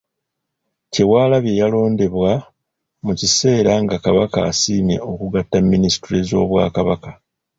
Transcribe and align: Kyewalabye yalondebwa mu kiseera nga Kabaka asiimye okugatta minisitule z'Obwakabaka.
Kyewalabye 0.91 1.53
yalondebwa 1.61 2.31
mu 3.05 3.13
kiseera 3.19 3.71
nga 3.83 3.95
Kabaka 4.05 4.39
asiimye 4.51 4.97
okugatta 5.11 5.57
minisitule 5.71 6.19
z'Obwakabaka. 6.27 7.11